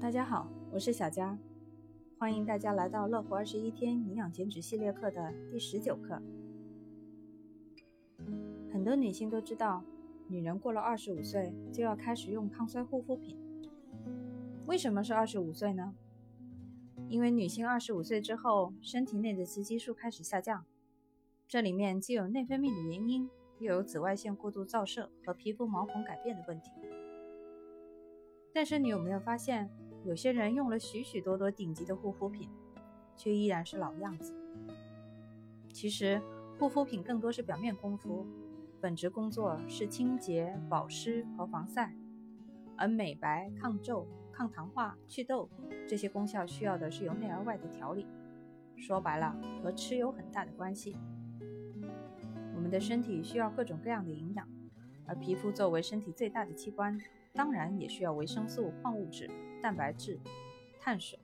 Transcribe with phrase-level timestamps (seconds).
[0.00, 1.38] 大家好，我是小佳，
[2.18, 6.20] 欢迎大家来到乐活二十一天营养减脂系列课的第十九课。
[8.72, 9.84] 很多女性都知道，
[10.26, 13.36] 女人过了二十五岁就要开始用抗衰护肤品。
[14.64, 15.94] 为什么是二十五岁呢？
[17.10, 20.64] 因为女性二十五岁之后，身体内的雌激素开始下降，
[21.46, 23.28] 这里面既有内分泌的原因，
[23.58, 26.70] 又有紫外线过度照射和皮肤毛孔改变的问题。
[28.52, 29.70] 但是你有没有发现？
[30.02, 32.48] 有些人用了许许多多顶级的护肤品，
[33.18, 34.34] 却依然是老样子。
[35.72, 36.22] 其实，
[36.58, 38.26] 护肤品更多是表面功夫，
[38.80, 41.94] 本职工作是清洁、保湿和防晒。
[42.78, 45.50] 而美白、抗皱、抗糖化、祛痘
[45.86, 48.06] 这些功效，需要的是由内而外的调理。
[48.78, 50.96] 说白了，和吃有很大的关系。
[52.54, 54.48] 我们的身体需要各种各样的营养，
[55.04, 56.98] 而皮肤作为身体最大的器官，
[57.32, 59.30] 当然也需要维生素、矿物质。
[59.62, 60.18] 蛋白质、
[60.80, 61.18] 碳水，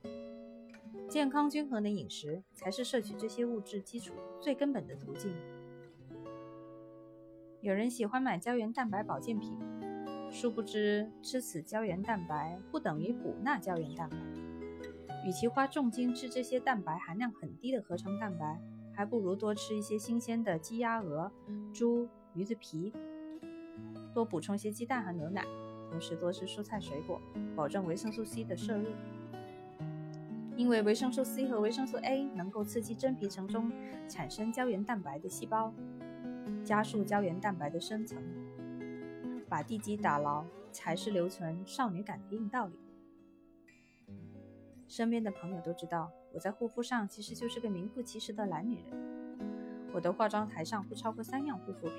[1.09, 5.35] 健康均衡的饮食才是摄取这些物质基础最根本的途径。
[7.61, 9.57] 有人喜欢买胶原蛋白保健品，
[10.29, 14.17] 殊不知吃此胶原蛋白不等于补那胶原蛋白。
[15.25, 18.61] 与其花重金吃这些蛋白含量很低的合成蛋白，
[18.93, 21.31] 还不如多吃一些新鲜的鸡、鸭、鹅、
[21.73, 22.93] 猪、鱼子皮，
[24.13, 25.43] 多补充些鸡蛋和牛奶。
[25.89, 27.21] 同时多吃蔬菜水果，
[27.55, 28.85] 保证维生素 C 的摄入。
[30.55, 33.71] 因为维生素 C 和维生素 A 能够刺激真皮层中
[34.07, 35.71] 产生胶原蛋白的细胞，
[36.63, 38.17] 加速胶原蛋白的生成，
[39.47, 42.73] 把地基打牢，才是留存少女感的硬道理。
[44.87, 49.89] 身边的朋友都知道，我在护肤上其实就是个名副其实的懒女人。
[49.93, 51.93] 我的化妆台上不超过三样护肤品，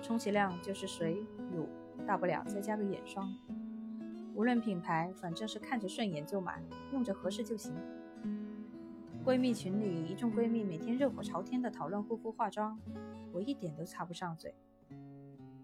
[0.00, 1.16] 充其量就是水、
[1.52, 1.68] 乳。
[2.06, 3.34] 大不了再加个眼霜，
[4.34, 7.74] 无论品牌，反正是看着顺眼就买，用着合适就行。
[9.24, 12.78] 闺蜜群里一众闺蜜每天热火朝天的讨论护肤化妆，
[13.32, 14.54] 我一点都插不上嘴，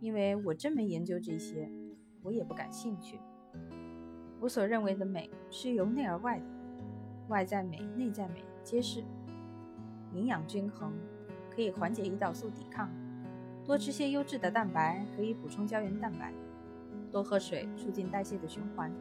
[0.01, 1.71] 因为我真没研究这些，
[2.23, 3.19] 我也不感兴趣。
[4.41, 6.47] 我所认为的美是由内而外的，
[7.29, 9.05] 外在美、内在美皆是。
[10.13, 10.93] 营养均衡
[11.55, 12.89] 可以缓解胰岛素抵抗。
[13.65, 16.33] 多吃些优质的蛋白，可以补充胶原蛋白；
[17.13, 18.93] 多喝水，促进代谢的循环。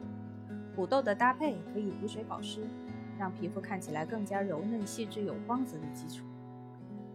[0.74, 2.66] 土豆的搭配可以补水保湿，
[3.18, 6.24] 让皮肤看起来更加柔嫩细致有光泽的基础。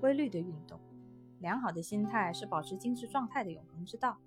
[0.01, 0.77] 规律的运动，
[1.39, 4.17] 良好的心态是保持精致状态的永恒之道。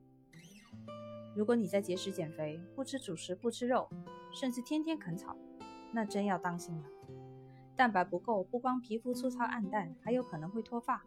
[1.37, 3.89] 如果你在节食减肥，不吃主食，不吃肉，
[4.33, 5.37] 甚至天天啃草，
[5.93, 6.85] 那真要当心了。
[7.77, 11.05] 蛋白不够，不光皮肤粗糙暗淡，还有可能会脱发。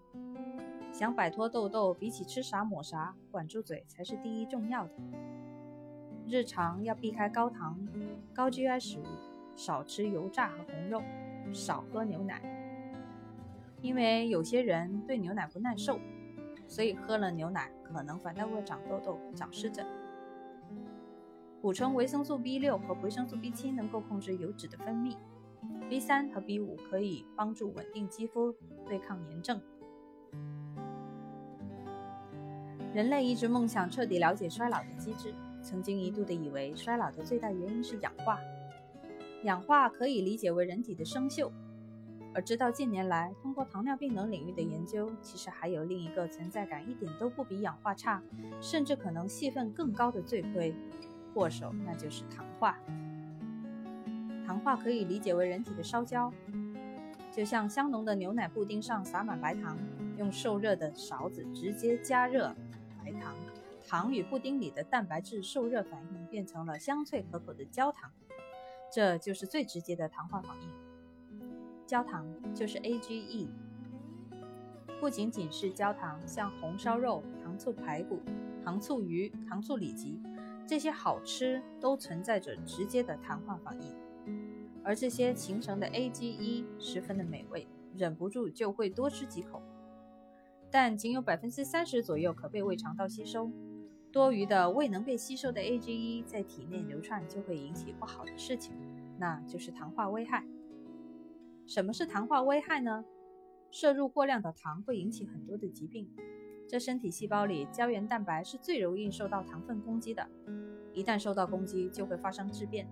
[0.91, 4.91] 想摆脱痘痘，比起吃啥抹啥，管住嘴才是第一重要的。
[6.27, 7.79] 日常要避开高糖、
[8.33, 9.03] 高 GI 食物，
[9.55, 11.01] 少吃油炸和红肉，
[11.53, 12.41] 少喝牛奶。
[13.81, 15.97] 因为有些人对牛奶不耐受，
[16.67, 19.85] 所以喝了牛奶可能反倒会长痘痘、长湿疹。
[21.61, 25.15] 补充维生素 B 六和维生素 B 七能够控制油脂的分泌
[25.89, 28.53] ，B 三和 B 五可以帮助稳定肌肤，
[28.85, 29.61] 对抗炎症。
[32.93, 38.37] 人类一直梦想彻底了解衰老的机制，曾经一度的以为衰老的最大原因是氧化。
[39.43, 41.49] 氧化可以理解为人体的生锈，
[42.33, 48.21] 而直到近年来，通过糖尿病等领域的研究，其实还有另一个存在感一点都不比氧化差，
[48.59, 50.75] 甚至可能戏份更高的罪魁
[51.33, 52.77] 祸首，那就是糖化。
[54.45, 56.29] 糖化可以理解为人体的烧焦，
[57.31, 59.77] 就像香浓的牛奶布丁上撒满白糖，
[60.17, 62.53] 用受热的勺子直接加热。
[63.03, 63.35] 白糖，
[63.87, 68.11] 糖与布丁里的蛋白质受热反应变成了香脆可口的焦糖，
[68.93, 70.69] 这就是最直接的糖化反应。
[71.87, 73.47] 焦糖就是 AGE，
[74.99, 78.21] 不仅仅是焦糖，像红烧肉、糖醋排骨、
[78.63, 80.21] 糖醋鱼、糖醋里脊，
[80.65, 83.93] 这些好吃都存在着直接的糖化反应，
[84.83, 87.67] 而这些形成的 AGE 十分的美味，
[87.97, 89.61] 忍不住就会多吃几口。
[90.71, 93.51] 但仅有百分之三十左右可被胃肠道吸收，
[94.11, 98.73] 多余的未能被吸收的 AGE 在体内流窜，就会引起不好的事情，
[99.19, 100.45] 那就是糖化危害。
[101.67, 103.03] 什么是糖化危害呢？
[103.69, 106.09] 摄入过量的糖会引起很多的疾病。
[106.67, 110.25] 这身体细胞里胶原蛋白是最容易受到糖分攻击的，
[110.93, 112.87] 一旦受到攻击，就会发生质变、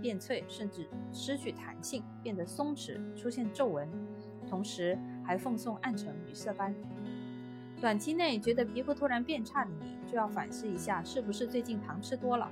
[0.00, 3.88] 变脆，甚至失去弹性，变得松弛，出现皱纹，
[4.48, 6.74] 同时还奉送暗沉与色斑。
[7.82, 12.48] 短期内觉得皮肤突然变差的你，就要反思一下，是不是最近糖吃多了？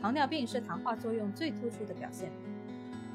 [0.00, 2.32] 糖尿病是糖化作用最突出的表现。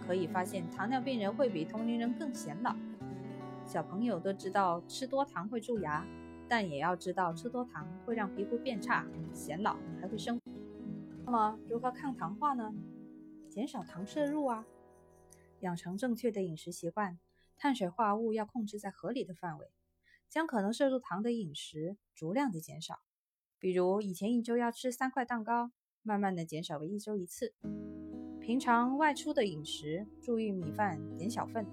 [0.08, 2.74] 可以发现，糖尿病人会比同龄人更显老。
[3.66, 6.08] 小朋友都知道吃多糖会蛀牙，
[6.48, 10.40] 但也要知道吃多糖会让皮肤变差、显老，还会生。
[11.26, 12.74] 那么，如何抗糖化呢？
[13.50, 14.66] 减少糖摄入啊，
[15.60, 17.20] 养成正确的饮食习惯，
[17.58, 19.68] 碳水化合物要控制在合理的范围，
[20.34, 22.96] 将可能摄入糖的饮食逐量的减少。
[23.60, 25.70] 比如以前一周要吃三块蛋糕，
[26.02, 27.54] 慢慢的减少为一周一次。
[28.42, 31.68] 平常外出的饮食，注意米饭减小份，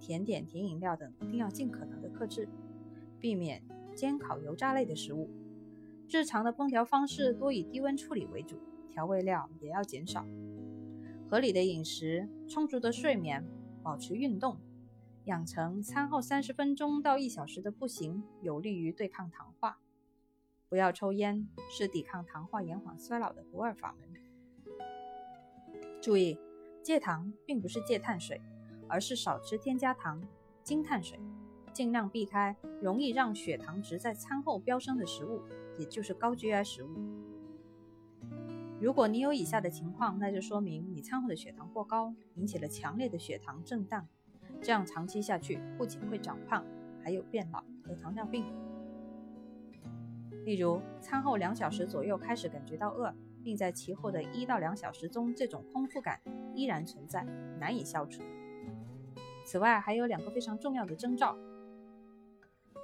[0.00, 2.48] 甜点、甜饮料等一定要尽可能的克制，
[3.20, 3.62] 避免
[3.94, 5.30] 煎烤油炸类的食物。
[6.08, 8.58] 日常的烹调方式多以低温处理为主，
[8.90, 10.26] 调味料也要减少。
[11.30, 13.46] 合理的饮食，充足的睡眠，
[13.80, 14.58] 保持运动，
[15.26, 19.78] 养成餐后三十分钟到一小时的步行，有利于对抗糖化。
[20.68, 24.08] 不要抽烟，是抵抗糖化延缓衰老的不二法门。
[26.00, 26.38] 注意，
[26.82, 28.40] 戒糖并不是戒碳水，
[28.88, 30.20] 而是少吃添加糖、
[30.64, 31.20] 精碳水，
[31.72, 35.40] 尽量避开容易让血糖值在餐后飙升的食物，
[35.78, 36.88] 也就是高 GI 食物。
[38.80, 44.08] 如果你有以下的情况，那就说明你餐后的血糖过高，引起了强烈的血糖震荡，
[44.62, 46.64] 这样长期下去不仅会长胖，
[47.02, 48.46] 还有变老和糖尿病。
[50.46, 53.12] 例如，餐后两小时左右开始感觉到饿。
[53.44, 56.20] 并在其后的一到两小时中，这种空腹感
[56.54, 57.24] 依然存在，
[57.58, 58.22] 难以消除。
[59.44, 61.36] 此外，还有两个非常重要的征兆：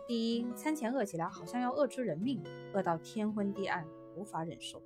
[0.09, 2.43] 第一，餐前饿起来好像要饿出人命，
[2.75, 3.87] 饿到天昏地暗，
[4.17, 4.81] 无法忍受；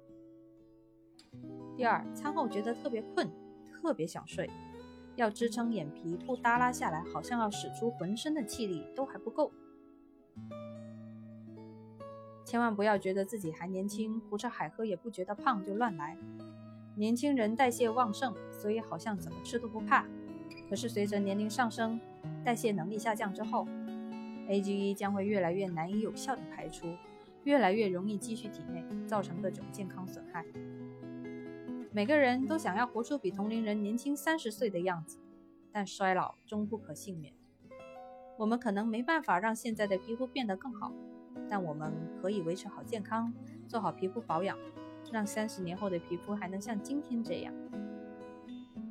[1.75, 3.27] 第二，餐后觉得特别困，
[3.73, 4.51] 特别想睡，
[5.17, 9.53] 要支撑眼皮不耷拉下来，好像要使出浑身的气力都还不够。
[12.45, 16.17] 千万不要觉得自己还年轻，胡吃海喝也不觉得胖就乱来。
[16.97, 20.05] 年轻人代谢旺盛，所以好像怎么吃都不怕。
[20.69, 22.01] 可是随着年龄上升，
[22.45, 23.67] 代谢能力下降之后
[24.49, 26.87] ，AGE 将会越来越难以有效的排出，
[27.45, 30.45] 越来越容易积蓄体内，造成各种健康损害。
[31.95, 35.19] 每个人都想要活出比同龄人年轻三十岁的样子，
[35.71, 37.35] 但衰老终不可幸免。
[38.39, 40.91] 我们可能没办法让现在的皮肤变得更好。
[41.51, 43.31] 但我们可以维持好健康，
[43.69, 44.57] 做好皮肤保养，
[45.13, 47.53] 让三十年后的皮肤还能像今天这样。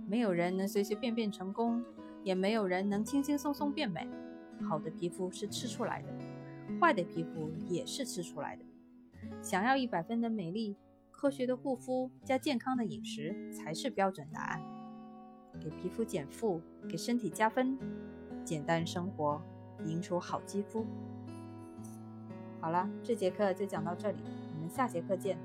[0.08, 1.84] 没有人能随随便便成功，
[2.24, 4.08] 也没有人能轻轻松松变美。
[4.70, 6.10] 好的皮肤是吃出来的，
[6.80, 8.64] 坏的皮肤也是吃出来的。
[9.42, 10.76] 想要一百分的美丽，
[11.22, 14.60] 科学的护肤加健康的饮食才是标准答案。
[15.60, 16.60] 给皮肤减负，
[16.90, 17.78] 给身体加分，
[18.44, 19.40] 简单生活，
[19.86, 20.84] 赢出好肌肤。
[22.60, 24.18] 好了，这节课就讲到这里，
[24.56, 25.38] 我们下节课见。